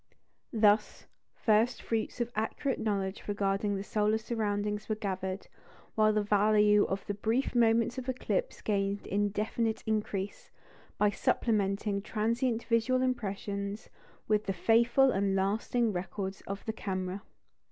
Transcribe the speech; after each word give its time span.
Thus, 0.51 1.05
first 1.35 1.79
fruits 1.83 2.19
of 2.19 2.31
accurate 2.35 2.79
knowledge 2.79 3.27
regarding 3.27 3.75
the 3.75 3.83
solar 3.83 4.17
surroundings 4.17 4.89
were 4.89 4.95
gathered, 4.95 5.45
while 5.93 6.11
the 6.11 6.23
value 6.23 6.85
of 6.85 7.05
the 7.05 7.13
brief 7.13 7.53
moments 7.53 7.99
of 7.99 8.09
eclipse 8.09 8.63
gained 8.63 9.05
indefinite 9.05 9.83
increase, 9.85 10.49
by 10.97 11.11
supplementing 11.11 12.01
transient 12.01 12.63
visual 12.63 13.03
impressions 13.03 13.91
with 14.27 14.47
the 14.47 14.53
faithful 14.53 15.11
and 15.11 15.35
lasting 15.35 15.93
records 15.93 16.41
of 16.47 16.65
the 16.65 16.73
camera. 16.73 17.21